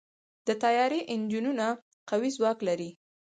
د 0.47 0.49
طیارې 0.63 0.99
انجنونه 1.13 1.67
قوي 2.09 2.29
ځواک 2.37 2.57
لري. 2.67 2.89